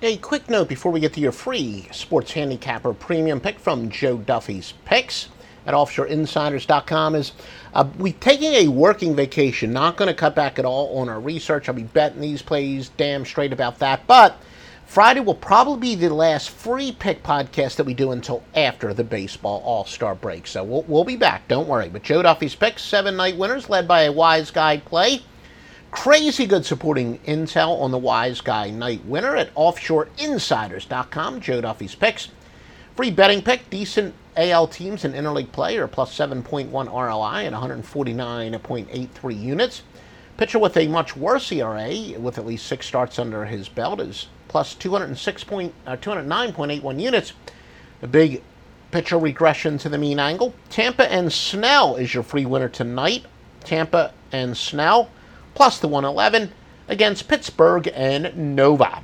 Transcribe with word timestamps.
A 0.00 0.16
quick 0.18 0.48
note 0.48 0.68
before 0.68 0.92
we 0.92 1.00
get 1.00 1.12
to 1.14 1.20
your 1.20 1.32
free 1.32 1.88
sports 1.90 2.30
handicapper 2.30 2.94
premium 2.94 3.40
pick 3.40 3.58
from 3.58 3.90
Joe 3.90 4.16
Duffy's 4.16 4.74
Picks 4.84 5.28
at 5.66 5.74
offshoreinsiders.com 5.74 7.16
is 7.16 7.32
uh, 7.74 7.88
we 7.98 8.12
taking 8.12 8.52
a 8.52 8.68
working 8.68 9.16
vacation, 9.16 9.72
not 9.72 9.96
going 9.96 10.06
to 10.06 10.14
cut 10.14 10.36
back 10.36 10.60
at 10.60 10.64
all 10.64 10.96
on 11.00 11.08
our 11.08 11.18
research. 11.18 11.68
I'll 11.68 11.74
be 11.74 11.82
betting 11.82 12.20
these 12.20 12.42
plays 12.42 12.90
damn 12.90 13.24
straight 13.24 13.52
about 13.52 13.80
that. 13.80 14.06
But 14.06 14.40
Friday 14.86 15.18
will 15.18 15.34
probably 15.34 15.96
be 15.96 16.06
the 16.06 16.14
last 16.14 16.50
free 16.50 16.92
pick 16.92 17.24
podcast 17.24 17.74
that 17.74 17.84
we 17.84 17.92
do 17.92 18.12
until 18.12 18.44
after 18.54 18.94
the 18.94 19.02
baseball 19.02 19.60
All 19.64 19.84
Star 19.84 20.14
break. 20.14 20.46
So 20.46 20.62
we'll, 20.62 20.84
we'll 20.86 21.02
be 21.02 21.16
back, 21.16 21.48
don't 21.48 21.66
worry. 21.66 21.88
But 21.88 22.04
Joe 22.04 22.22
Duffy's 22.22 22.54
picks, 22.54 22.84
seven 22.84 23.16
night 23.16 23.36
winners 23.36 23.68
led 23.68 23.88
by 23.88 24.02
a 24.02 24.12
wise 24.12 24.52
guy 24.52 24.76
play. 24.76 25.22
Crazy 25.90 26.46
good 26.46 26.66
supporting 26.66 27.18
intel 27.20 27.80
on 27.80 27.90
the 27.90 27.98
Wise 27.98 28.40
Guy 28.42 28.70
Night 28.70 29.04
winner 29.06 29.34
at 29.36 29.54
offshoreinsiders.com. 29.54 31.40
Joe 31.40 31.60
Duffy's 31.60 31.94
picks. 31.94 32.28
Free 32.94 33.10
betting 33.10 33.42
pick, 33.42 33.70
decent 33.70 34.14
AL 34.36 34.68
teams 34.68 35.04
in 35.04 35.12
interleague 35.12 35.50
play 35.50 35.78
plus 35.86 36.16
7.1 36.16 36.70
ROI 36.72 37.46
and 37.46 37.56
149.83 37.56 39.40
units. 39.40 39.82
Pitcher 40.36 40.58
with 40.58 40.76
a 40.76 40.86
much 40.86 41.16
worse 41.16 41.50
ERA, 41.50 42.18
with 42.18 42.38
at 42.38 42.46
least 42.46 42.66
six 42.66 42.86
starts 42.86 43.18
under 43.18 43.44
his 43.44 43.68
belt, 43.68 44.00
is 44.00 44.28
plus 44.46 44.74
206 44.74 45.44
point, 45.44 45.74
uh, 45.86 45.96
209.81 45.96 47.00
units. 47.00 47.32
A 48.02 48.06
big 48.06 48.42
pitcher 48.90 49.18
regression 49.18 49.78
to 49.78 49.88
the 49.88 49.98
mean 49.98 50.20
angle. 50.20 50.54
Tampa 50.70 51.10
and 51.10 51.32
Snell 51.32 51.96
is 51.96 52.14
your 52.14 52.22
free 52.22 52.46
winner 52.46 52.68
tonight. 52.68 53.24
Tampa 53.64 54.12
and 54.30 54.56
Snell 54.56 55.10
plus 55.58 55.80
the 55.80 55.88
111 55.88 56.52
against 56.86 57.26
Pittsburgh 57.26 57.90
and 57.92 58.54
Nova. 58.54 59.02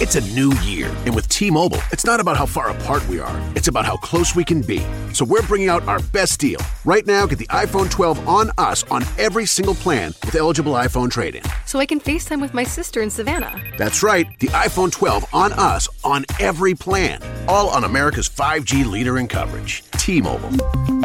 It's 0.00 0.14
a 0.14 0.22
new 0.32 0.54
year, 0.60 0.88
and 1.04 1.14
with 1.14 1.28
T 1.28 1.50
Mobile, 1.50 1.82
it's 1.92 2.06
not 2.06 2.20
about 2.20 2.38
how 2.38 2.46
far 2.46 2.70
apart 2.70 3.06
we 3.06 3.20
are, 3.20 3.38
it's 3.54 3.68
about 3.68 3.84
how 3.84 3.98
close 3.98 4.34
we 4.34 4.44
can 4.44 4.62
be. 4.62 4.82
So 5.12 5.26
we're 5.26 5.42
bringing 5.42 5.68
out 5.68 5.86
our 5.86 6.00
best 6.00 6.40
deal. 6.40 6.58
Right 6.86 7.06
now, 7.06 7.26
get 7.26 7.38
the 7.38 7.48
iPhone 7.48 7.90
12 7.90 8.26
on 8.26 8.50
us 8.56 8.82
on 8.84 9.02
every 9.18 9.44
single 9.44 9.74
plan 9.74 10.14
with 10.24 10.36
eligible 10.36 10.72
iPhone 10.72 11.10
trade 11.10 11.34
in. 11.34 11.42
So 11.66 11.78
I 11.80 11.84
can 11.84 12.00
FaceTime 12.00 12.40
with 12.40 12.54
my 12.54 12.64
sister 12.64 13.02
in 13.02 13.10
Savannah. 13.10 13.62
That's 13.76 14.02
right, 14.02 14.26
the 14.38 14.48
iPhone 14.48 14.90
12 14.90 15.34
on 15.34 15.52
us 15.52 15.86
on 16.02 16.24
every 16.40 16.74
plan. 16.74 17.20
All 17.46 17.68
on 17.68 17.84
America's 17.84 18.26
5G 18.26 18.90
leader 18.90 19.18
in 19.18 19.28
coverage. 19.28 19.84
T 19.98 20.22
Mobile. 20.22 20.97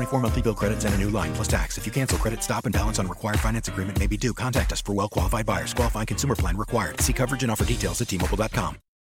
With 0.00 0.08
24 0.08 0.20
monthly 0.20 0.42
bill 0.42 0.54
credits 0.54 0.84
and 0.86 0.94
a 0.94 0.98
new 0.98 1.10
line 1.10 1.32
plus 1.34 1.48
tax. 1.48 1.76
If 1.76 1.84
you 1.86 1.92
cancel 1.92 2.18
credit, 2.18 2.42
stop 2.42 2.64
and 2.64 2.72
balance 2.72 2.98
on 2.98 3.08
required 3.08 3.40
finance 3.40 3.68
agreement 3.68 3.98
may 3.98 4.06
be 4.06 4.16
due. 4.16 4.32
Contact 4.32 4.72
us 4.72 4.80
for 4.80 4.94
well 4.94 5.08
qualified 5.08 5.46
buyers. 5.46 5.74
Qualifying 5.74 6.06
consumer 6.06 6.34
plan 6.34 6.56
required. 6.56 7.00
See 7.00 7.12
coverage 7.12 7.42
and 7.42 7.52
offer 7.52 7.64
details 7.64 8.00
at 8.00 8.08
tmobile.com. 8.08 8.89